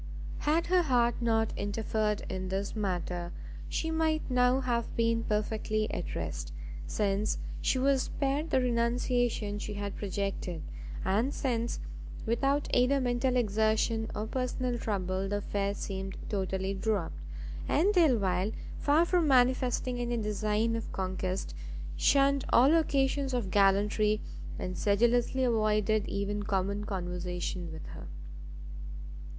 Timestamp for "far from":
18.79-19.27